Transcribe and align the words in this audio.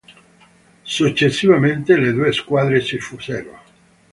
Successivamente 0.95 1.95
le 1.95 2.11
due 2.11 2.31
squadre 2.31 2.81
si 2.81 2.97
fusero. 2.97 3.59